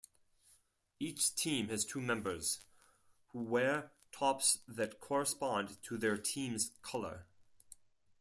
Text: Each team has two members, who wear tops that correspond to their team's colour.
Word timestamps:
Each 0.99 1.35
team 1.35 1.69
has 1.69 1.85
two 1.85 2.01
members, 2.01 2.61
who 3.27 3.43
wear 3.43 3.91
tops 4.11 4.57
that 4.67 4.99
correspond 4.99 5.77
to 5.83 5.95
their 5.95 6.17
team's 6.17 6.71
colour. 6.81 7.27